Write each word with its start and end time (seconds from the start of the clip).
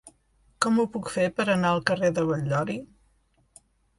Com 0.65 0.79
ho 0.79 0.85
puc 0.93 1.11
fer 1.17 1.25
per 1.41 1.45
anar 1.55 1.73
al 1.75 1.83
carrer 1.91 2.11
de 2.19 2.25
Batllori? 2.31 2.79